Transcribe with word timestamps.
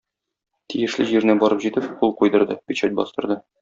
Тиешле 0.73 1.07
җиренә 1.11 1.37
барып 1.45 1.63
җитеп, 1.67 1.93
кул 2.03 2.17
куйдырды, 2.25 2.61
печать 2.71 3.01
бастырды. 3.03 3.45